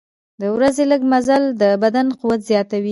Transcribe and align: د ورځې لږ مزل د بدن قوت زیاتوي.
د 0.41 0.43
ورځې 0.55 0.83
لږ 0.91 1.01
مزل 1.11 1.43
د 1.61 1.63
بدن 1.83 2.07
قوت 2.19 2.41
زیاتوي. 2.49 2.79